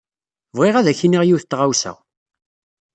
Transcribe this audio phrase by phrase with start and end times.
[0.55, 1.93] Bɣiɣ ad ak-iniɣ yiwet n tɣawsa.